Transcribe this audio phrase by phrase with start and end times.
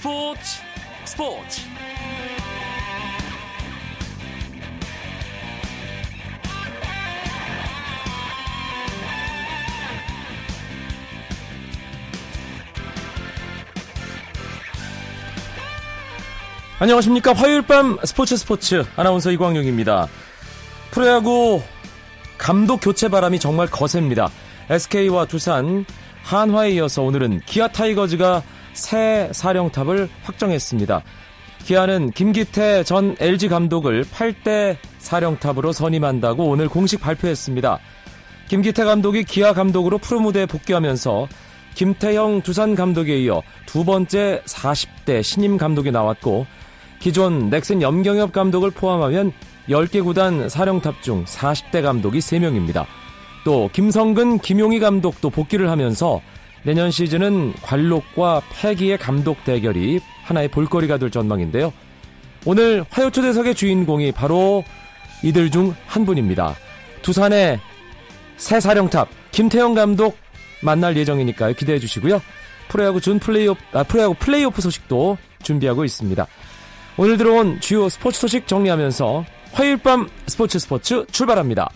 [0.00, 0.62] 스포츠
[1.04, 1.60] 스포츠.
[16.78, 17.34] 안녕하십니까.
[17.34, 18.82] 화요일 밤 스포츠 스포츠.
[18.96, 20.08] 아나운서 이광용입니다.
[20.92, 21.62] 프로야구
[22.38, 24.30] 감독 교체 바람이 정말 거셉니다.
[24.70, 25.84] SK와 두산
[26.22, 28.42] 한화에 이어서 오늘은 기아 타이거즈가
[28.80, 31.02] 새 사령탑을 확정했습니다.
[31.64, 37.78] 기아는 김기태 전 LG 감독을 8대 사령탑으로 선임한다고 오늘 공식 발표했습니다.
[38.48, 41.28] 김기태 감독이 기아 감독으로 프로무대에 복귀하면서
[41.74, 46.46] 김태형 두산 감독에 이어 두 번째 40대 신임 감독이 나왔고
[46.98, 49.32] 기존 넥슨 염경엽 감독을 포함하면
[49.68, 52.86] 10개 구단 사령탑 중 40대 감독이 3명입니다.
[53.44, 56.20] 또 김성근, 김용희 감독도 복귀를 하면서
[56.62, 61.72] 내년 시즌은 관록과 패기의 감독 대결이 하나의 볼거리가 될 전망인데요.
[62.44, 64.64] 오늘 화요초대석의 주인공이 바로
[65.22, 66.54] 이들 중 한 분입니다.
[67.02, 67.58] 두산의
[68.36, 70.16] 새 사령탑 김태형 감독
[70.62, 71.54] 만날 예정이니까요.
[71.54, 72.20] 기대해 주시고요.
[72.68, 76.26] 프로야구 준 플레이오프, 아, 프로야구 플레이오프 소식도 준비하고 있습니다.
[76.96, 81.70] 오늘 들어온 주요 스포츠 소식 정리하면서 화요일 밤 스포츠 스포츠 출발합니다.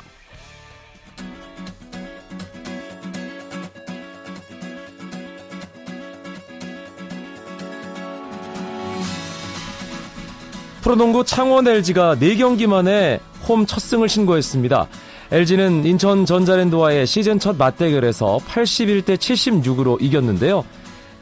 [10.84, 13.18] 프로농구 창원 LG가 4경기 만에
[13.48, 14.86] 홈 첫 승을 신고했습니다.
[15.32, 20.62] LG는 인천 전자랜드와의 시즌 첫 맞대결에서 81대 76으로 이겼는데요.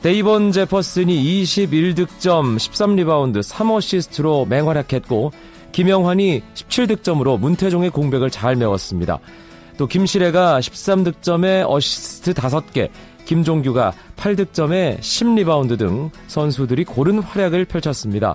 [0.03, 5.31] 데이본 제퍼슨이 21득점, 13리바운드, 3어시스트로 맹활약했고
[5.71, 9.21] 김영환이 17득점으로 문태종의 공백을 잘 메웠습니다.
[9.79, 12.91] 또 김시래가 13득점에 어시스트 5개,
[13.27, 18.35] 김종규가 8득점에 10리바운드 등 선수들이 고른 활약을 펼쳤습니다.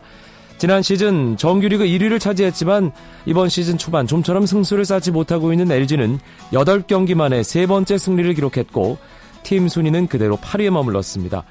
[0.57, 2.91] 지난 시즌 정규리그 1위를 차지했지만
[3.27, 6.19] 이번 시즌 초반 좀처럼 승수를 쌓지 못하고 있는 LG는
[6.51, 8.97] 8경기 만에 세 번째 승리를 기록했고
[9.43, 11.43] 팀 순위는 그대로 8위에 머물렀습니다.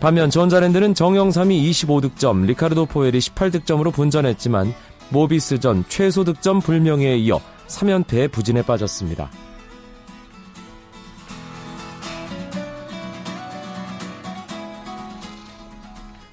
[0.00, 4.72] 반면 전자랜드는 정영삼이 25득점, 리카르도 포웰이 18득점으로 분전했지만
[5.10, 9.30] 모비스전 최소 득점 불명예에 이어 3연패에 부진에 빠졌습니다.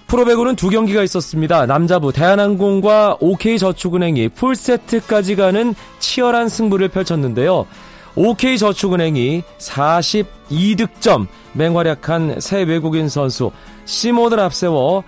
[0.08, 1.66] 프로배구는 두 경기가 있었습니다.
[1.66, 7.66] 남자부 대한항공과 OK저축은행이 풀세트까지 가는 치열한 승부를 펼쳤는데요.
[8.16, 13.52] OK저축은행이 42득점 맹활약한 새 외국인 선수
[13.86, 15.04] 시모를 앞세워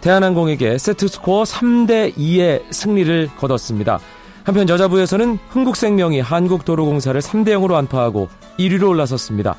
[0.00, 4.00] 대한항공에게 세트스코어 3대2의 승리를 거뒀습니다.
[4.44, 9.56] 한편 여자부에서는 흥국생명이 한국도로공사를 3대0으로 안파하고 1위로 올라섰습니다.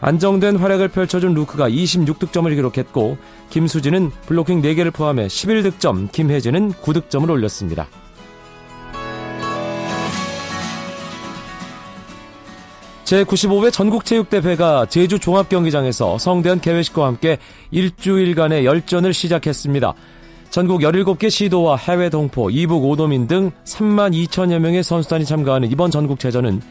[0.00, 3.16] 안정된 활약을 펼쳐준 루크가 26득점을 기록했고
[3.50, 7.86] 김수진은 블로킹 4개를 포함해 11득점, 김혜진은 9득점을 올렸습니다.
[13.04, 17.38] 제95회 전국체육대회가 제주 종합경기장에서 성대한 개회식과 함께
[17.70, 19.94] 일주일간의 열전을 시작했습니다.
[20.48, 26.62] 전국 17개 시도와 해외 동포, 이북 오도민 등 3만 2천여 명의 선수단이 참가하는 이번 전국체전은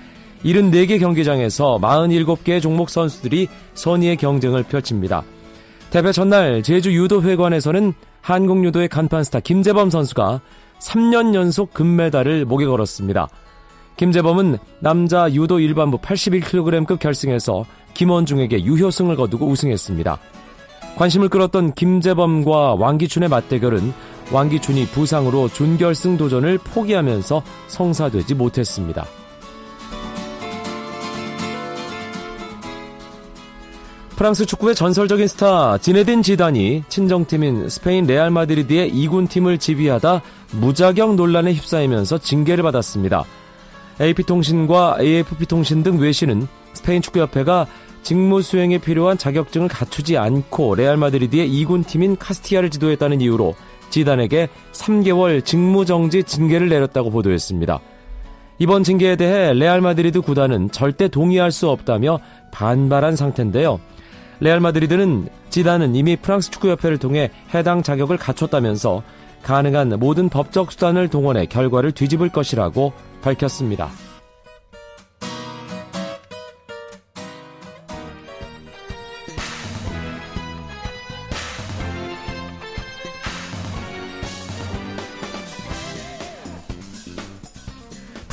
[0.43, 5.23] 74개 경기장에서 47개의 종목 선수들이 선의의 경쟁을 펼칩니다.
[5.89, 10.41] 대회 전날 제주 유도회관에서는 한국 유도의 간판 스타 김재범 선수가
[10.79, 13.27] 3년 연속 금메달을 목에 걸었습니다.
[13.97, 20.17] 김재범은 남자 유도 일반부 81kg급 결승에서 김원중에게 유효승을 거두고 우승했습니다.
[20.95, 23.93] 관심을 끌었던 김재범과 왕기춘의 맞대결은
[24.31, 29.05] 왕기춘이 부상으로 준결승 도전을 포기하면서 성사되지 못했습니다.
[34.15, 41.51] 프랑스 축구의 전설적인 스타 지네딘 지단이 친정팀인 스페인 레알 마드리드의 2군 팀을 지휘하다 무자격 논란에
[41.53, 43.23] 휩싸이면서 징계를 받았습니다.
[43.99, 47.65] AP통신과 AFP통신 등 외신은 스페인 축구협회가
[48.03, 53.55] 직무 수행에 필요한 자격증을 갖추지 않고 레알 마드리드의 2군 팀인 카스티야를 지도했다는 이유로
[53.89, 57.79] 지단에게 3개월 직무정지 징계를 내렸다고 보도했습니다.
[58.59, 62.19] 이번 징계에 대해 레알 마드리드 구단은 절대 동의할 수 없다며
[62.51, 63.79] 반발한 상태인데요.
[64.43, 69.01] 레알 마드리드는 지단은 이미 프랑스 축구협회를 통해 해당 자격을 갖췄다면서
[69.41, 72.91] 가능한 모든 법적 수단을 동원해 결과를 뒤집을 것이라고
[73.21, 73.89] 밝혔습니다.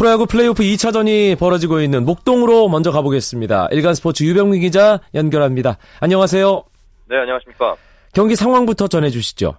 [0.01, 3.69] 프로야구 플레이오프 2차전이 벌어지고 있는 목동으로 먼저 가보겠습니다.
[3.71, 5.77] 일간스포츠 유병민 기자 연결합니다.
[6.01, 6.65] 안녕하세요.
[7.11, 7.77] 네, 안녕하십니까.
[8.15, 9.59] 경기 상황부터 전해주시죠.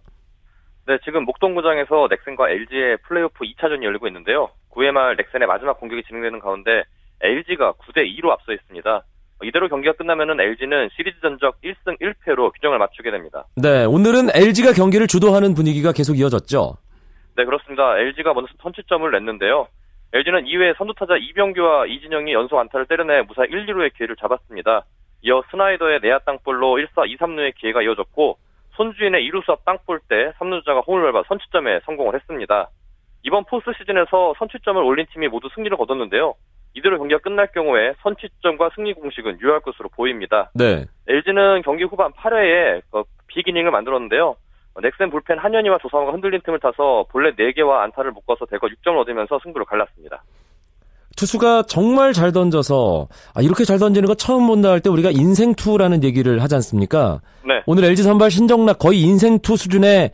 [0.88, 4.50] 네, 지금 목동구장에서 넥센과 LG의 플레이오프 2차전이 열리고 있는데요.
[4.72, 6.86] 9회 말 넥센의 마지막 공격이 진행되는 가운데
[7.22, 9.04] LG가 9대 2로 앞서 있습니다.
[9.44, 13.46] 이대로 경기가 끝나면은 LG는 시리즈 전적 1승 1패로 균형을 맞추게 됩니다.
[13.58, 16.78] 네, 오늘은 LG가 경기를 주도하는 분위기가 계속 이어졌죠.
[17.38, 18.00] 네, 그렇습니다.
[18.00, 19.68] LG가 먼저 선취점을 냈는데요.
[20.14, 24.86] LG는 2회 선두타자 이병규와 이진영이 연속 안타를 때려내 무사 1, 2루의 기회를 잡았습니다.
[25.22, 28.38] 이어 스나이더의 내야 땅볼로 1사 2, 3루의 기회가 이어졌고
[28.72, 32.70] 손주인의 2루수 앞 땅볼 때 3루 주자가 홈을 밟아 선취점에 성공을 했습니다.
[33.24, 36.34] 이번 포스트 시즌에서 선취점을 올린 팀이 모두 승리를 거뒀는데요.
[36.74, 40.50] 이대로 경기가 끝날 경우에 선취점과 승리 공식은 유효할 것으로 보입니다.
[40.56, 40.86] 네.
[41.08, 44.36] LG는 경기 후반 8회에 빅이닝을 만들었는데요.
[44.80, 49.66] 넥센 불펜 한현희와 조상우가 흔들린 틈을 타서 볼넷 4개와 안타를 묶어서 대거 6점을 얻으면서 승부를
[49.66, 50.24] 갈랐습니다.
[51.18, 55.54] 투수가 정말 잘 던져서 아, 이렇게 잘 던지는 거 처음 본다 할 때 우리가 인생
[55.56, 57.20] 투라는 얘기를 하지 않습니까?
[57.46, 57.62] 네.
[57.66, 60.12] 오늘 LG 선발 신정락 거의 인생 투 수준의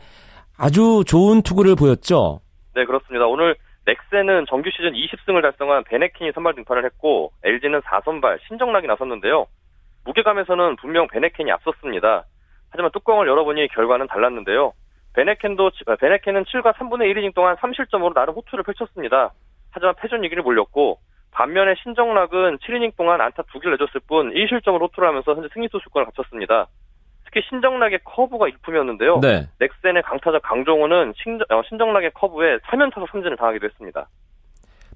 [0.58, 2.40] 아주 좋은 투구를 보였죠.
[2.74, 3.26] 네, 그렇습니다.
[3.26, 3.54] 오늘
[3.86, 9.46] 넥센은 정규 시즌 20승을 달성한 밴헤켄이 선발 등판을 했고 LG는 4선발 신정락이 나섰는데요.
[10.04, 12.24] 무게감에서는 분명 밴헤켄이 앞섰습니다.
[12.70, 14.72] 하지만 뚜껑을 열어보니 결과는 달랐는데요.
[15.14, 19.32] 밴헤켄도 밴헤켄은 7과 3분의 1이닝 동안 3실점으로 나름 호투를 펼쳤습니다.
[19.70, 20.98] 하지만 패전 위기를 몰렸고
[21.30, 26.68] 반면에 신정락은 7이닝 동안 안타 2개를 내줬을 뿐 1실점으로 호투를 하면서 현재 승리 투수권을 갖췄습니다.
[27.24, 29.20] 특히 신정락의 커브가 일품이었는데요.
[29.20, 29.46] 네.
[29.58, 34.08] 넥센의 강타자 강정호는 신정, 어, 신정 락의 커브에 3연타석 삼진을 당하기도 했습니다.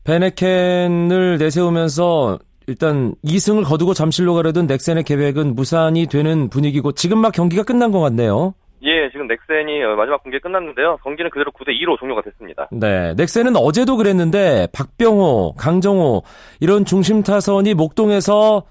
[0.05, 7.63] 베네켄을 내세우면서 일단 2승을 거두고 잠실로 가려던 넥센의 계획은 무산이 되는 분위기고 지금 막 경기가
[7.63, 8.55] 끝난 것 같네요.
[8.85, 10.99] 예, 지금 넥센이 어, 마지막 경기 끝났는데요.
[11.05, 12.69] 경기는 그대로 9대 2로 종료가 됐습니다.
[12.73, 16.23] 네, 넥센은 어제도 그랬는데 박병호, 강정호
[16.61, 18.65] 이런 중심 타선이 목동에서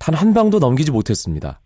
[0.00, 1.60] 단 한 방도 넘기지 못했습니다.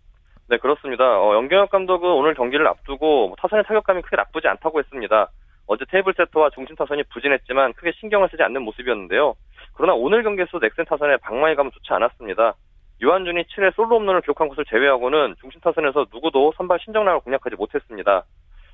[0.49, 1.05] 네, 그렇습니다.
[1.05, 5.31] 어, 연경혁 감독은 오늘 경기를 앞두고 뭐 타선의 타격감이 크게 나쁘지 않다고 했습니다.
[5.67, 9.35] 어제 테이블 세터와 중심 타선이 부진했지만 크게 신경을 쓰지 않는 모습이었는데요.
[9.77, 12.55] 그러나 오늘 경기에서 넥센 타선의 방망이 감은 좋지 않았습니다.
[13.03, 18.25] 유한준이 7회 솔로 홈런을 기록한 것을 제외하고는 중심 타선에서 누구도 선발 신정락을 공략하지 못했습니다.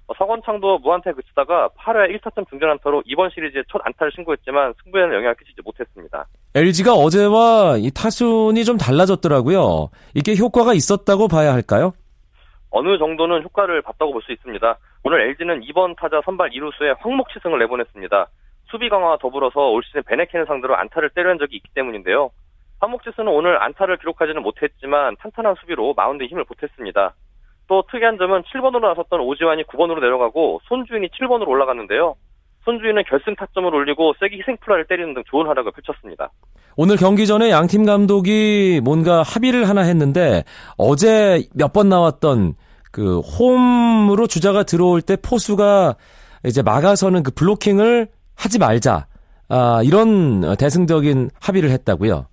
[0.07, 5.35] 어, 서건창도 무한태 그치다가 8회 1타점 중전 안타로 이번 시리즈의 첫 안타를 신고했지만 승부에는 영향을
[5.35, 6.25] 끼치지 못했습니다.
[6.55, 9.91] LG가 어제와 이 타순이 좀 달라졌더라고요.
[10.15, 11.93] 이게 효과가 있었다고 봐야 할까요?
[12.71, 14.79] 어느 정도는 효과를 봤다고 볼 수 있습니다.
[15.05, 18.27] 오늘 LG는 이번 타자 선발 2루수에 황목치승을 내보냈습니다.
[18.73, 22.31] 수비 강화와 더불어서 올 시즌 베네켄을 상대로 안타를 때려낸 적이 있기 때문인데요.
[22.81, 27.15] 황목지수는 오늘 안타를 기록하지는 못했지만 탄탄한 수비로 마운드에 힘을 보탰습니다.
[27.69, 32.17] 또 특이한 점은 7번으로 나섰던 오지환이 9번으로 내려가고 손주인이 7번으로 올라갔는데요.
[32.65, 36.31] 손주인은 결승 타점을 올리고 세게 희생플라를 때리는 등 좋은 활약을 펼쳤습니다.
[36.77, 40.43] 오늘 경기 전에 양 팀 감독이 뭔가 합의를 하나 했는데
[40.79, 42.55] 어제 몇 번 나왔던
[42.91, 45.95] 그 홈으로 주자가 들어올 때 포수가
[46.45, 48.09] 이제 막아서는 그 블로킹을
[48.43, 49.07] 하지 말자.
[49.49, 52.27] 아, 이런 대승적인 합의를 했다고요.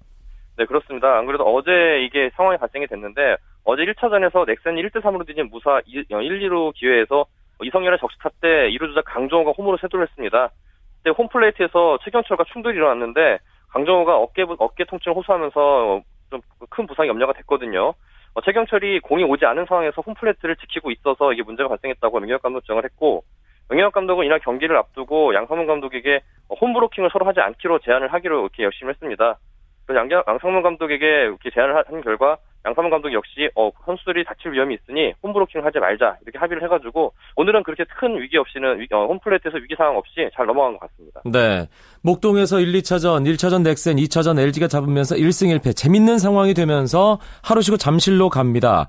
[0.57, 1.17] 네, 그렇습니다.
[1.17, 6.05] 안 그래도 어제 이게 상황이 발생이 됐는데 어제 1차전에서 넥센이 1대 3으로 뒤진 무사 1,
[6.05, 7.25] 2루 기회에서
[7.61, 10.49] 이성열의 적시타 때 2루 주자 강정호가 홈으로 세도를 했습니다.
[10.97, 13.39] 그때 홈플레이트에서 최경철과 충돌이 일어났는데
[13.69, 16.01] 강정호가 어깨 어깨 통증을 호소하면서
[16.31, 17.93] 좀 큰 부상이 염려가 됐거든요.
[18.33, 22.83] 어, 최경철이 공이 오지 않은 상황에서 홈플레이트를 지키고 있어서 이게 문제가 발생했다고 명예혁 감독 주장을
[22.83, 23.23] 했고
[23.69, 26.21] 명예혁 감독은 이날 경기를 앞두고 양성문 감독에게
[26.61, 29.37] 홈브로킹을 서로 하지 않기로 제안을 하기로 이렇게 열심히 했습니다.
[29.85, 34.75] 그래서 양, 양성문 감독에게 이렇게 제안을 한 결과 양상문 감독 역시 어, 선수들이 다칠 위험이
[34.75, 39.75] 있으니 홈브로킹을 하지 말자 이렇게 합의를 해가지고 오늘은 그렇게 큰 위기 없이는 어, 홈플레이트에서 위기
[39.75, 41.21] 상황 없이 잘 넘어간 것 같습니다.
[41.25, 41.67] 네,
[42.03, 47.77] 목동에서 1, 2차전, 1차전 넥센, 2차전 LG가 잡으면서 1승 1패 재밌는 상황이 되면서 하루 쉬고
[47.77, 48.87] 잠실로 갑니다.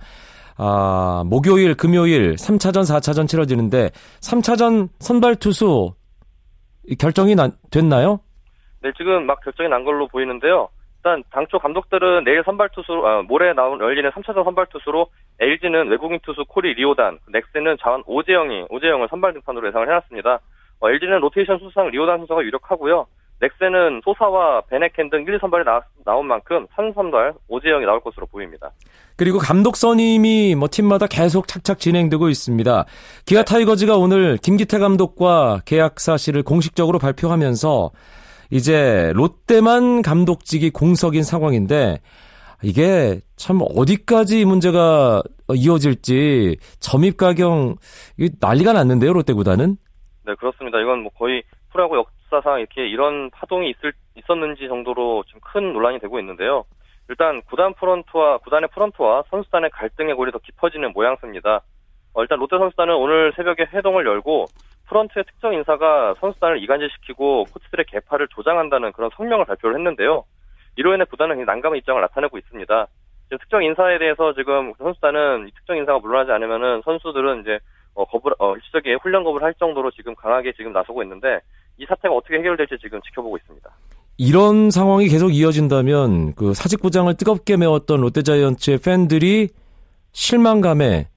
[0.62, 3.88] 아, 목요일, 금요일 3차전, 4차전 치러지는데
[4.20, 5.94] 3차전 선발 투수
[6.98, 8.20] 결정이 나, 됐나요?
[8.82, 10.68] 네, 지금 막 결정이 난 걸로 보이는데요.
[10.98, 15.06] 일단 당초 감독들은 내일 선발 투수 아, 모레 나온 열리는 3차전 선발 투수로
[15.38, 20.40] LG는 외국인 투수 코리 리오단, 넥센은 좌완 오재영이 오재영을 선발 등판으로 예상을 해놨습니다.
[20.80, 23.06] 어, LG는 로테이션 순서상 리오단 선수가 유력하고요.
[23.40, 28.70] 넥센은 소사와 밴헤켄 등 1, 2선발이 나, 나온 만큼 3선발 오재영이 나올 것으로 보입니다.
[29.16, 32.84] 그리고 감독 선임이 뭐 팀마다 계속 착착 진행되고 있습니다.
[33.24, 37.90] 기아 타이거즈가 오늘 김기태 감독과 계약 사실을 공식적으로 발표하면서
[38.50, 42.00] 이제 롯데만 감독직이 공석인 상황인데
[42.62, 45.22] 이게 참 어디까지 문제가
[45.54, 47.76] 이어질지 점입 가경
[48.40, 49.76] 난리가 났는데요 롯데 구단은?
[50.26, 50.78] 네 그렇습니다.
[50.78, 51.42] 이건 뭐 거의
[51.72, 56.64] 프로야구 역 사상 이렇게 이런 파동이 있을 있었는지 정도로 좀 큰 논란이 되고 있는데요.
[57.08, 61.60] 일단 구단 프런트와 구단의 프런트와 선수단의 갈등의 골이 더 깊어지는 모양새입니다.
[62.14, 64.46] 어, 일단 롯데 선수단은 오늘 새벽에 회동을 열고
[64.88, 70.24] 프런트의 특정 인사가 선수단을 이간질시키고 코치들의 개파를 조장한다는 그런 성명을 발표를 했는데요.
[70.76, 72.86] 이로 인해 구단은 난감한 입장을 나타내고 있습니다.
[73.30, 77.58] 특정 인사에 대해서 지금 선수단은 이 특정 인사가 물러나지 않으면은 선수들은 이제
[77.94, 81.40] 어, 거부, 어, 일시적인 훈련 거부를 할 정도로 지금 강하게 지금 나서고 있는데
[81.80, 83.70] 이 사태가 어떻게 해결될지 지금 지켜보고 있습니다.
[84.18, 89.48] 이런 상황이 계속 이어진다면 그 사직구장을 뜨겁게 메웠던 롯데자이언츠의 팬들이
[90.12, 91.08] 실망감에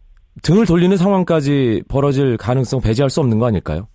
[0.42, 3.88] 등을 돌리는 상황까지 벌어질 가능성 배제할 수 없는 거 아닐까요?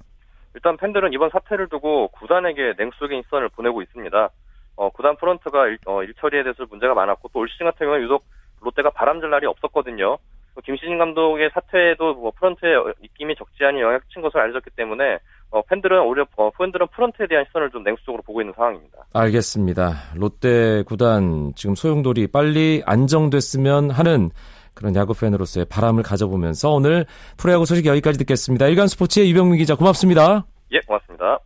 [0.55, 4.29] 일단 팬들은 이번 사태를 두고 구단에게 냉수적인 시선을 보내고 있습니다.
[4.77, 8.25] 어, 구단 프런트가 일, 어, 일처리에 대해서 문제가 많았고 또 올 시즌 같은 경우는 유독
[8.61, 10.19] 롯데가 바람질 날이 없었거든요.
[10.65, 15.19] 김신진 감독의 사퇴에도 뭐 프런트의 입김이 적지 않은 영향을 끼친 것을 알려졌기 때문에
[15.51, 18.99] 어, 팬들은 오히려 어, 팬들은 프런트에 대한 시선을 좀 냉수적으로 보고 있는 상황입니다.
[19.15, 19.93] 알겠습니다.
[20.15, 24.31] 롯데 구단 지금 소용돌이 빨리 안정됐으면 하는
[24.75, 28.67] 그런 야구 팬으로서의 바람을 가져보면서 오늘 프로야구 소식 여기까지 듣겠습니다.
[28.67, 30.45] 일간 스포츠의 이병민 기자 고맙습니다.
[30.73, 31.39] 예, 고맙습니다.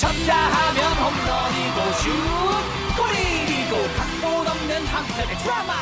[0.00, 2.08] 쳤다 하면 홈런이고 슛
[2.96, 5.72] 골이고 각본 없는 한편의 드라마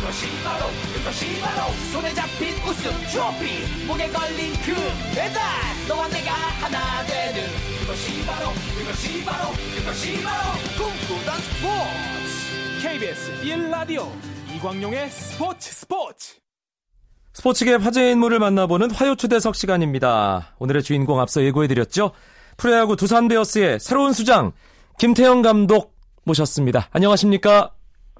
[0.00, 4.74] 그것이 바로 그 것이 바로 손에 잡힌 우승 트로피 목에 걸린 그
[5.16, 5.40] 배달
[5.88, 7.48] 너와 내가 하나 되는
[7.80, 14.06] 그것이 바로 그것이 바로 그것이 바로 꿈꾸던 스포츠 KBS 1라디오
[14.54, 16.38] 이광용의 스포츠 스포츠
[17.32, 20.56] 스포츠계 화제 인물을 만나보는 화요초대석 시간입니다.
[20.58, 22.10] 오늘의 주인공 앞서 예고해드렸죠.
[22.58, 24.52] 프로야구 두산 베어스의 새로운 수장
[24.98, 26.88] 김태형 감독 모셨습니다.
[26.92, 27.70] 안녕하십니까?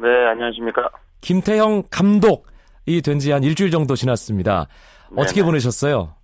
[0.01, 0.89] 네, 안녕하십니까?
[1.21, 2.47] 김태형 감독
[2.89, 4.67] 이 된 지 한 일주일 정도 지났습니다.
[5.11, 5.23] 네네.
[5.23, 6.15] 어떻게 보내셨어요?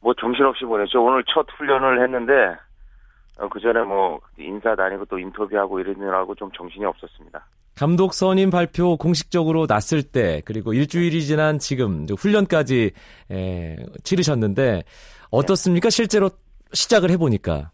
[0.00, 1.02] 뭐 정신없이 보냈죠.
[1.04, 2.32] 오늘 첫 훈련을 했는데
[3.38, 7.44] 어, 그 전에 뭐 인사 다니고 또 인터뷰하고 이러느라고 좀 정신이 없었습니다.
[7.74, 12.92] 감독 선임 발표 공식적으로 났을 때 그리고 일주일이 지난 지금 훈련까지
[13.30, 14.84] 에, 치르셨는데
[15.30, 15.90] 어떻습니까?
[15.90, 16.30] 실제로
[16.72, 17.70] 시작을 해보니까?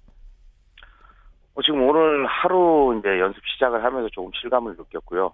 [1.55, 5.33] 어, 지금 오늘 하루 이제 연습 시작을 하면서 조금 실감을 느꼈고요.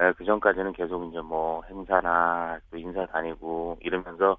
[0.00, 4.36] 예, 그 전까지는 계속 이제 뭐 행사나 또 인사 다니고 이러면서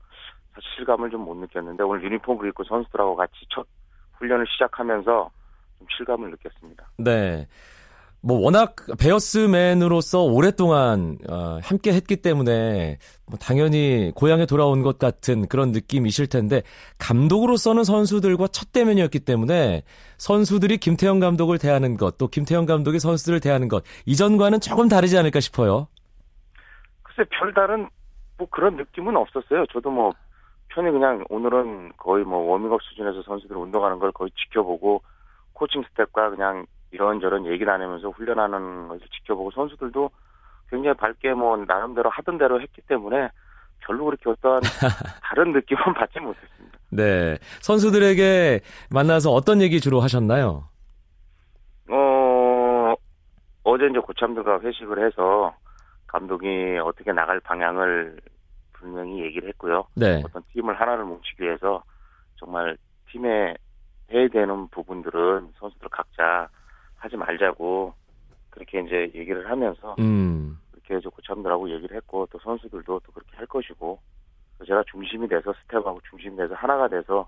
[0.75, 3.65] 실감을 좀 못 느꼈는데 오늘 유니폼을 입고 선수들하고 같이 첫
[4.13, 5.31] 훈련을 시작하면서
[5.79, 6.89] 좀 실감을 느꼈습니다.
[6.97, 7.47] 네.
[8.25, 15.71] 뭐 워낙 베어스맨으로서 오랫동안 어, 함께 했기 때문에 뭐 당연히 고향에 돌아온 것 같은 그런
[15.71, 16.61] 느낌이실 텐데
[16.99, 19.83] 감독으로서는 선수들과 첫 대면이었기 때문에
[20.17, 25.39] 선수들이 김태형 감독을 대하는 것 또 김태형 감독이 선수들을 대하는 것 이전과는 조금 다르지 않을까
[25.39, 25.87] 싶어요.
[27.01, 27.89] 글쎄 별다른
[28.37, 29.65] 뭐 그런 느낌은 없었어요.
[29.71, 30.13] 저도 뭐
[30.69, 35.01] 편히 그냥 오늘은 거의 뭐 워밍업 수준에서 선수들 운동하는 걸 거의 지켜보고
[35.53, 40.09] 코칭 스텝과 그냥 이런저런 얘기 나누면서 훈련하는 것을 지켜보고 선수들도
[40.69, 43.29] 굉장히 밝게 뭐 나름대로 하던 대로 했기 때문에
[43.79, 44.61] 별로 그렇게 어떠한
[45.23, 46.77] 다른 느낌은 받지 못했습니다.
[46.91, 47.37] 네.
[47.61, 50.69] 선수들에게 만나서 어떤 얘기 주로 하셨나요?
[51.89, 52.93] 어,
[53.63, 55.53] 어제 이제 고참들과 회식을 해서
[56.07, 58.19] 감독이 어떻게 나갈 방향을
[58.73, 59.85] 분명히 얘기를 했고요.
[59.95, 60.21] 네.
[60.23, 61.83] 어떤 팀을 하나를 뭉치기 위해서
[62.35, 62.77] 정말
[63.11, 63.55] 팀에
[64.11, 66.47] 해야 되는 부분들은 선수들 각자
[67.03, 67.93] 하지 말자고
[68.49, 70.57] 그렇게 이제 얘기를 하면서 음.
[70.71, 73.99] 그렇게 고참들하고 얘기를 했고 또 선수들도 또 그렇게 할 것이고
[74.65, 77.27] 제가 중심이 돼서 스텝하고 중심이 돼서 하나가 돼서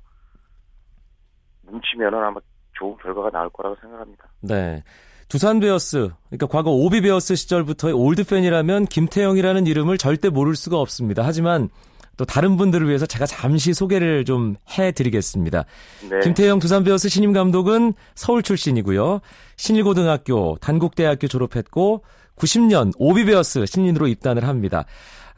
[1.64, 2.40] 뭉치면은 아마
[2.78, 4.26] 좋은 결과가 나올 거라고 생각합니다.
[4.42, 4.82] 네.
[5.28, 11.24] 두산 베어스, 그러니까 과거 OB 베어스 시절부터의 올드 팬이라면 김태형이라는 이름을 절대 모를 수가 없습니다.
[11.26, 11.70] 하지만
[12.18, 15.66] 또 다른 분들을 위해서 제가 잠시 소개를 좀 해드리겠습니다.
[16.10, 16.20] 네.
[16.24, 19.20] 김태형 두산베어스 신임 감독은 서울 출신이고요.
[19.58, 22.04] 신일고등학교, 단국대학교 졸업했고
[22.38, 24.86] 90년 OB베어스 신인으로 입단을 합니다.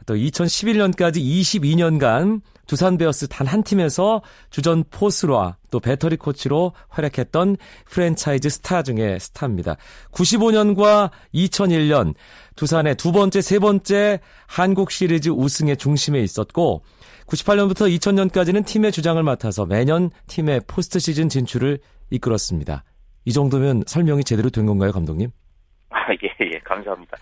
[0.06, 8.50] 또 2011년까지 22년간 두산 베어스 단 한 팀에서 주전 포수와 또 배터리 코치로 활약했던 프랜차이즈
[8.50, 9.76] 스타 중의 스타입니다.
[10.12, 12.14] 95년과 2001년
[12.56, 16.82] 두산의 두 번째, 세 번째 한국 시리즈 우승의 중심에 있었고
[17.26, 21.78] 98년부터 2000년까지는 팀의 주장을 맡아서 매년 팀의 포스트 시즌 진출을
[22.10, 22.84] 이끌었습니다.
[23.24, 25.30] 이 정도면 설명이 제대로 된 건가요, 감독님?
[25.90, 27.16] 아, 예, 예, 감사합니다.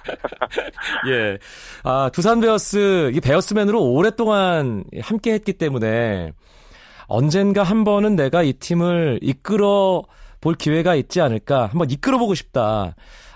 [1.09, 1.39] 예.
[1.85, 6.33] 아, 두산 베어스, 이 베어스맨으로 오랫동안 함께 했기 때문에
[7.09, 10.03] 언젠가 한 번은 내가 이 팀을 이끌어
[10.41, 11.67] 볼 기회가 있지 않을까.
[11.67, 12.95] 한번 이끌어 보고 싶다.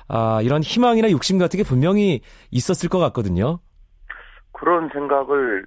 [0.08, 3.60] 아, 이런 희망이나 욕심 같은 게 분명히 있었을 것 같거든요.
[4.52, 5.64] 그런 생각을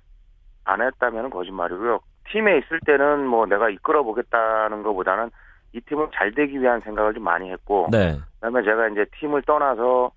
[0.66, 2.00] 안 했다면 거짓말이고요.
[2.32, 5.30] 팀에 있을 때는 뭐 내가 이끌어 보겠다는 것보다는
[5.74, 8.20] 이 팀은 잘 되기 위한 생각을 좀 많이 했고, 네.
[8.36, 10.12] 그다음에 제가 이제 팀을 떠나서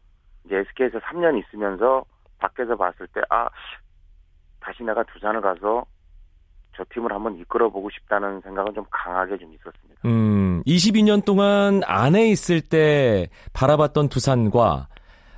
[0.47, 2.05] 이제 SK에서 3년 있으면서
[2.39, 3.49] 밖에서 봤을 때, 아,
[4.61, 5.85] 다시 내가 두산을 가서
[6.77, 10.01] 저 팀을 한번 이끌어보고 싶다는 생각은 좀 강하게 좀 있었습니다.
[10.05, 14.89] 음, 22년 동안 안에 있을 때 바라봤던 두산과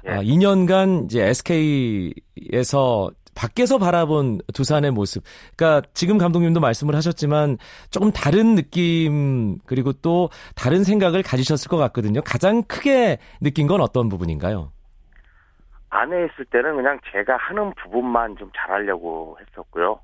[0.06, 0.10] 예.
[0.10, 5.22] 아, 2년간 이제 SK에서 밖에서 바라본 두산의 모습.
[5.54, 7.56] 그러니까 지금 감독님도 말씀을 하셨지만
[7.90, 12.20] 조금 다른 느낌 그리고 또 다른 생각을 가지셨을 것 같거든요.
[12.24, 14.72] 가장 크게 느낀 건 어떤 부분인가요?
[15.98, 19.98] 안에 있을 때는 그냥 제가 하는 부분만 좀 잘하려고 했었고요.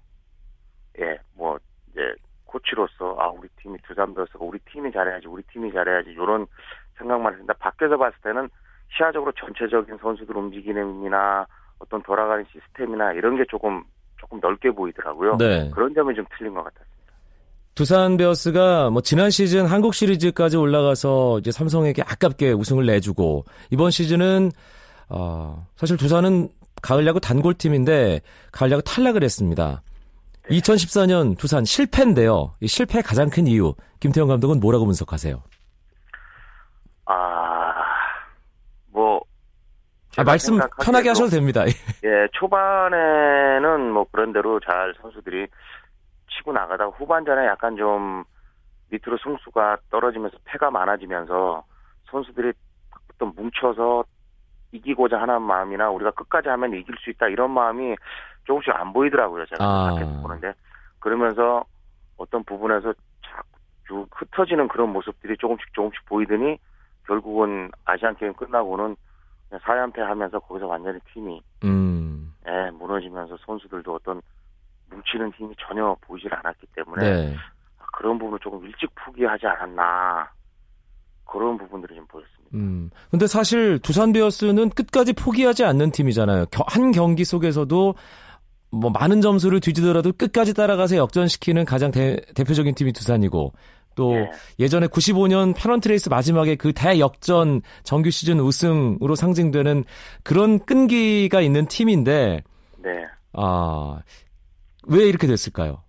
[1.00, 1.56] 예, 뭐
[1.90, 2.00] 이제
[2.46, 6.46] 코치로서 아 우리 팀이 두산 베어스가 우리 팀이 잘해야지, 우리 팀이 잘해야지 이런
[6.98, 8.48] 생각만 했는데 밖에서 봤을 때는
[8.96, 11.46] 시야적으로 전체적인 선수들 움직임이나
[11.78, 13.84] 어떤 돌아가는 시스템이나 이런 게 조금
[14.16, 15.36] 조금 넓게 보이더라고요.
[15.36, 15.70] 네.
[15.74, 16.94] 그런 점이 좀 틀린 것 같았습니다.
[17.74, 24.50] 두산 베어스가 뭐 지난 시즌 한국 시리즈까지 올라가서 이제 삼성에게 아깝게 우승을 내주고 이번 시즌은
[25.08, 26.48] 어, 사실 두산은
[26.82, 28.20] 가을 야구 단골 팀인데
[28.52, 29.82] 가을 야구 탈락을 했습니다.
[30.50, 32.54] 2014년 두산 실패인데요.
[32.60, 35.42] 이 실패의 가장 큰 이유 김태형 감독은 뭐라고 분석하세요?
[37.06, 37.72] 아,
[38.88, 39.20] 뭐
[40.16, 41.64] 아, 말씀 편하게 하셔도 됩니다.
[42.04, 45.46] 예, 초반에는 뭐 그런 대로 잘 선수들이
[46.36, 48.24] 치고 나가다가 후반전에 약간 좀
[48.90, 51.64] 밑으로 승수가 떨어지면서 패가 많아지면서
[52.10, 52.52] 선수들이
[53.14, 54.04] 어떤 뭉쳐서
[54.74, 57.94] 이기고자 하는 마음이나 우리가 끝까지 하면 이길 수 있다 이런 마음이
[58.44, 59.46] 조금씩 안 보이더라고요.
[59.46, 60.20] 제가 아.
[60.22, 60.52] 보는데
[60.98, 61.64] 그러면서
[62.16, 66.58] 어떤 부분에서 자꾸 흩어지는 그런 모습들이 조금씩 조금씩 보이더니
[67.06, 68.96] 결국은 아시안 게임 끝나고는
[69.62, 72.34] 사연패 하면서 거기서 완전히 팀이 음.
[72.48, 74.20] 예, 무너지면서 선수들도 어떤
[74.90, 77.36] 뭉치는 힘이 전혀 보이질 않았기 때문에 네.
[77.92, 80.28] 그런 부분을 조금 일찍 포기하지 않았나
[81.24, 82.33] 그런 부분들이 좀 보였습니다.
[82.52, 82.90] 음.
[83.10, 86.46] 근데 사실 두산 베어스는 끝까지 포기하지 않는 팀이잖아요.
[86.66, 87.94] 한 경기 속에서도
[88.70, 93.52] 뭐 많은 점수를 뒤지더라도 끝까지 따라가서 역전시키는 가장 대, 표적인 팀이 두산이고
[93.94, 94.14] 또
[94.58, 94.66] 예.
[94.66, 99.84] 전에 95년 패런트레이스 마지막에 그 대역전 정규 시즌 우승으로 상징되는
[100.24, 102.42] 그런 끈기가 있는 팀인데
[102.78, 103.06] 네.
[103.32, 104.00] 아,
[104.88, 105.82] 왜 이렇게 됐을까요?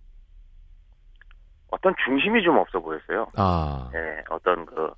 [1.70, 3.26] 어떤 중심이 좀 없어 보였어요.
[3.36, 3.90] 아.
[3.92, 3.98] 네,
[4.30, 4.90] 어떤 그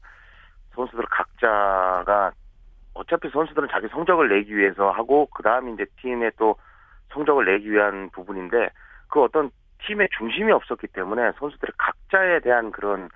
[0.79, 2.31] 선수들 각자가
[2.95, 6.57] 어차피 선수들은 자기 성적을 내기 위해서 하고 그 다음에 이제 팀의 또
[7.13, 8.71] 성적을 내기 위한 부분인데
[9.09, 9.51] 그 어떤
[9.87, 13.09] 팀의 중심이 없었기 때문에 선수들이 각자에 대한 그런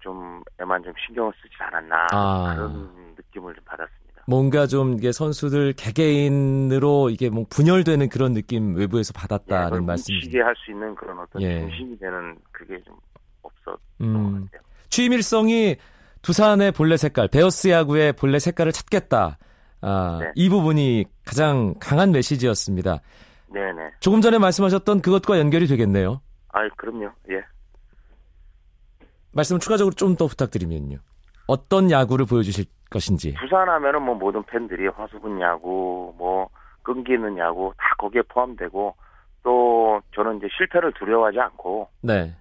[0.00, 2.54] 좀 에만 좀 신경을 쓰지 않았나 아.
[2.54, 4.22] 그런 느낌을 좀 받았습니다.
[4.26, 10.38] 뭔가 좀 이게 선수들 개개인으로 이게 뭐 분열되는 그런 느낌 외부에서 받았다는 예, 말씀이시죠.
[10.42, 11.60] 할수 있는 그런 어떤 예.
[11.60, 12.96] 중심이 되는 그게 좀
[13.42, 14.14] 없었던 음.
[14.14, 14.70] 것 같아요.
[14.88, 15.76] 취임 일성이
[16.22, 19.38] 두산의 본래 색깔, 베어스 야구의 본래 색깔을 찾겠다.
[19.82, 20.32] 아, 네.
[20.34, 23.00] 이 부분이 가장 강한 메시지였습니다.
[23.52, 23.92] 네네.
[24.00, 26.20] 조금 전에 말씀하셨던 그것과 연결이 되겠네요.
[26.52, 27.10] 아, 그럼요.
[27.30, 27.42] 예.
[29.32, 30.98] 말씀 추가적으로 좀 더 부탁드리면요.
[31.46, 33.34] 어떤 야구를 보여주실 것인지.
[33.34, 36.48] 부산하면은 뭐 모든 팬들이 화수분 야구, 뭐
[36.82, 38.94] 끈기는 야구 다 거기에 포함되고
[39.42, 42.34] 또 저는 이제 실패를 두려워하지 않고 네.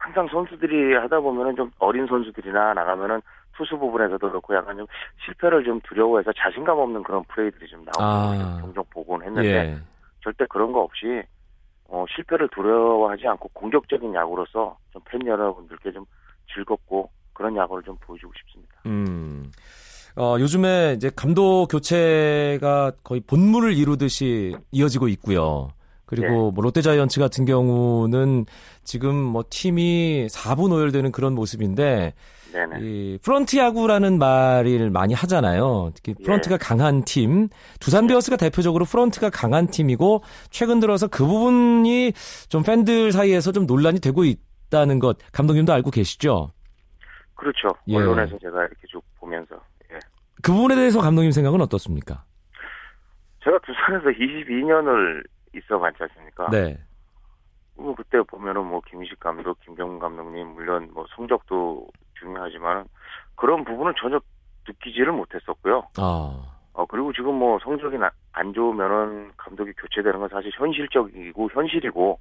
[0.00, 3.20] 항상 선수들이 하다 보면은 좀 어린 선수들이나 나가면은
[3.56, 4.86] 투수 부분에서도 그렇고 약간 좀
[5.24, 8.58] 실패를 좀 두려워해서 자신감 없는 그런 플레이들이 좀 나오고 아.
[8.60, 9.78] 종종 보곤 했는데 예.
[10.24, 11.22] 절대 그런 거 없이
[11.88, 16.04] 어, 실패를 두려워하지 않고 공격적인 야구로서 좀 팬 여러분들께 좀
[16.54, 18.74] 즐겁고 그런 야구를 좀 보여주고 싶습니다.
[18.86, 19.50] 음.
[20.16, 25.68] 어, 요즘에 이제 감독 교체가 거의 본물을 이루듯이 이어지고 있고요.
[26.10, 26.32] 그리고 네.
[26.32, 28.44] 뭐 롯데자이언츠 같은 경우는
[28.82, 32.14] 지금 뭐 팀이 4분 오열되는 그런 모습인데
[32.52, 32.80] 네네.
[32.80, 35.92] 이 프런트 야구라는 말을 많이 하잖아요.
[35.94, 36.24] 특히 예.
[36.24, 36.58] 프런트가 예.
[36.58, 42.12] 강한 팀, 두산 베어스가 대표적으로 프런트가 강한 팀이고 최근 들어서 그 부분이
[42.48, 46.48] 좀 팬들 사이에서 좀 논란이 되고 있다는 것 감독님도 알고 계시죠?
[47.36, 47.68] 그렇죠.
[47.86, 47.94] 예.
[47.94, 49.54] 언론에서 제가 이렇게 쭉 보면서
[49.92, 49.98] 예.
[50.42, 52.24] 그 부분에 대해서 감독님 생각은 어떻습니까?
[53.44, 55.22] 제가 두산에서 22년을
[55.54, 56.48] 있어 봤지 않습니까?
[56.50, 56.78] 네.
[57.76, 62.86] 뭐 그때 보면은 뭐 김희식 감독, 김경문 감독님 물론 뭐 성적도 중요하지만
[63.34, 64.20] 그런 부분은 전혀
[64.68, 65.88] 느끼지를 못했었고요.
[65.96, 66.56] 아.
[66.72, 72.20] 어 그리고 지금 뭐 성적이 나, 안 좋으면은 감독이 교체되는 건 사실 현실적이고 현실이고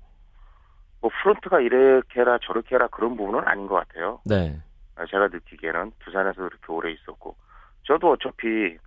[1.02, 4.20] 뭐 프론트가 이렇게 해라 저렇게 해라 그런 부분은 아닌 것 같아요.
[4.26, 4.60] 네.
[4.96, 7.36] 아, 제가 느끼기에는 부산에서 이렇게 오래 있었고
[7.84, 8.78] 저도 어차피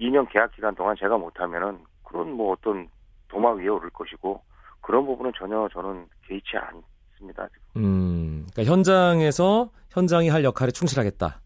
[0.00, 2.88] 2년 계약 기간 동안 제가 못하면은 그런 뭐 어떤
[3.28, 4.42] 도마 위에 오를 것이고
[4.80, 7.48] 그런 부분은 전혀 저는 개의치 않습니다.
[7.76, 11.40] 음, 그러니까 현장에서 현장이 할 역할에 충실하겠다.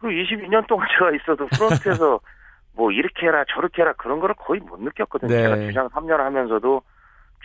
[0.00, 2.20] 그리고 22년 동안 제가 있어도 프런트에서
[2.76, 5.32] 뭐 이렇게 해라 저렇게 해라 그런 거를 거의 못 느꼈거든요.
[5.32, 5.42] 네.
[5.42, 6.82] 제가 주장 3년 하면서도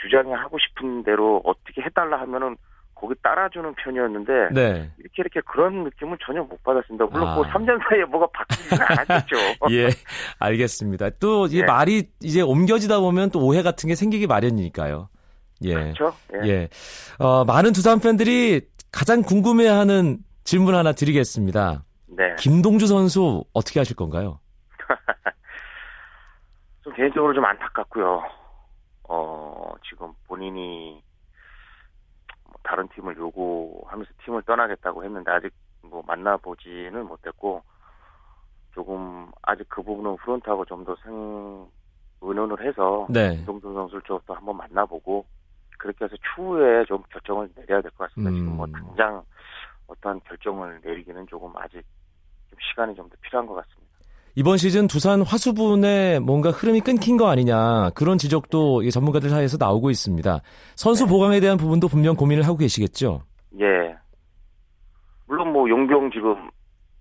[0.02, 2.58] 주장이 하고 싶은 대로 어떻게 해달라 하면은
[3.00, 4.92] 거기 따라주는 편이었는데 네.
[4.98, 7.06] 이렇게 이렇게 그런 느낌은 전혀 못 받았습니다.
[7.06, 7.36] 물론 아.
[7.36, 9.36] 뭐 3년 사이에 뭐가 바뀌지는 않았겠죠.
[9.72, 9.90] 예,
[10.40, 11.12] 알겠습니다.
[11.12, 11.64] 또이 예.
[11.64, 15.08] 말이 이제 옮겨지다 보면 또 오해 같은 게 생기기 마련이니까요.
[15.64, 15.74] 예.
[15.74, 16.14] 그렇죠.
[16.44, 16.48] 예.
[16.50, 16.70] 예.
[17.20, 21.84] 어, 많은 두산 팬들이 가장 궁금해하는 질문 하나 드리겠습니다.
[22.08, 22.36] 네.
[22.38, 24.40] 김동주 선수 어떻게 하실 건가요?
[26.84, 28.24] 좀 개인적으로 좀 안타깝고요.
[29.08, 31.09] 어, 지금 본인이 뭐
[32.70, 35.52] 다른 팀을 요구하면서 팀을 떠나겠다고 했는데 아직
[35.82, 37.64] 뭐 만나보지는 못했고
[38.76, 41.68] 조금 아직 그 부분은 프론트하고 좀 더 생,
[42.22, 43.38] 의논을 해서 네.
[43.38, 45.26] 김동준 선수를 좀더 한번 만나보고
[45.80, 48.30] 그렇게 해서 추후에 좀 결정을 내려야 될 것 같습니다.
[48.30, 48.36] 음.
[48.36, 48.72] 지금 뭐 음.
[48.72, 49.24] 당장
[49.88, 51.82] 어떠한 결정을 내리기는 조금 아직
[52.52, 53.89] 좀 시간이 좀 더 필요한 것 같습니다.
[54.40, 60.40] 이번 시즌 두산 화수분에 뭔가 흐름이 끊긴 거 아니냐 그런 지적도 전문가들 사이에서 나오고 있습니다.
[60.78, 61.10] 선수 네.
[61.12, 63.22] 보강에 대한 부분도 분명 고민을 하고 계시겠죠?
[63.60, 63.94] 예.
[65.28, 66.50] 물론 뭐 용병 지금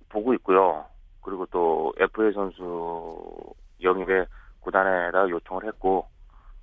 [0.08, 0.84] 보고 있고요.
[1.22, 3.14] 그리고 또 FA 선수
[3.84, 4.24] 영입에
[4.58, 6.08] 구단에다 요청을 했고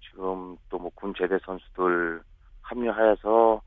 [0.01, 2.19] 지금 또 뭐 군 제대 선수들
[2.63, 3.61] 합류하여서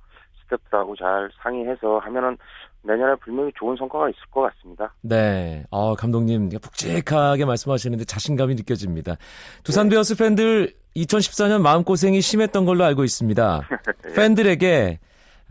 [0.49, 2.37] 스태프들하고 잘 상의해서 하면은
[2.83, 4.93] 내년에 분명히 좋은 성과가 있을 것 같습니다.
[5.03, 5.65] 네.
[5.71, 9.17] 어, 감독님 묵직하게 말씀하시는데 자신감이 느껴집니다.
[9.65, 9.95] 두산 네.
[9.95, 13.61] 베어스 팬들 2014년 마음고생이 심했던 걸로 알고 있습니다.
[14.03, 14.13] 네.
[14.15, 14.99] 팬들에게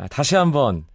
[0.10, 0.86] 다시 한번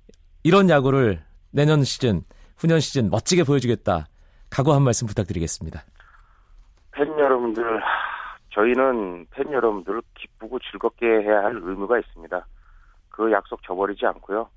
[0.43, 2.23] 이런 야구를 내년 시즌,
[2.57, 4.07] 후년 시즌 멋지게 보여주겠다.
[4.51, 5.83] 각오 한 말씀 부탁드리겠습니다.
[6.93, 7.81] 팬 여러분들,
[8.51, 12.47] 저희는 팬 여러분들을 기쁘고 즐겁게 해야 할 의무가 있습니다.
[13.13, 14.49] 그 약속 저버리지 않고요.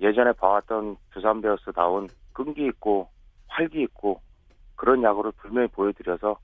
[0.00, 3.08] 예전에 봐왔던 두산 베어스다운 끈기 있고
[3.48, 4.20] 활기 있고
[4.76, 6.36] 그런 야구를 분명히 보여드려서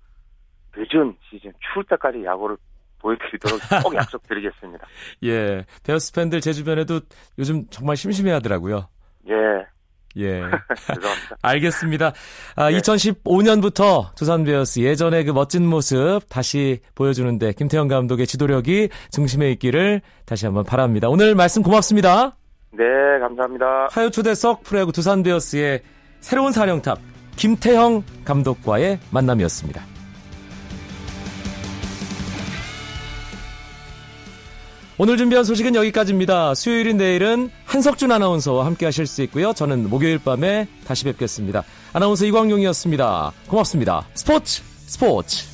[0.77, 2.57] 늦은 시즌 추울 때까지 야구를
[3.01, 4.87] 보여드리도록 꼭 약속드리겠습니다.
[5.25, 7.01] 예, 베어스 팬들 제 주변에도
[7.39, 8.89] 요즘 정말 심심해하더라고요.
[9.29, 9.35] 예.
[10.19, 10.43] 예.
[10.87, 11.37] 죄송합니다.
[11.43, 12.13] 알겠습니다.
[12.57, 12.79] 아, 네.
[12.79, 20.47] 2015년부터 두산 베어스 예전의 그 멋진 모습 다시 보여주는데 김태형 감독의 지도력이 중심에 있기를 다시
[20.47, 21.09] 한번 바랍니다.
[21.09, 22.37] 오늘 말씀 고맙습니다.
[22.73, 22.85] 네,
[23.21, 23.89] 감사합니다.
[23.91, 25.83] 하요 초대석 프로야구 두산 베어스의
[26.21, 26.99] 새로운 사령탑
[27.37, 29.98] 김태형 감독과의 만남이었습니다.
[35.01, 36.57] 오늘 준비한 소식은 여기까지입니다.
[36.57, 39.53] 수요일인 내일은 한석준 아나운서와 함께 하실 수 있고요.
[39.53, 41.63] 저는 목요일 밤에 다시 뵙겠습니다.
[41.93, 43.33] 아나운서 이광용이었습니다.
[43.47, 44.05] 고맙습니다.
[44.15, 45.45] 스포츠 스포츠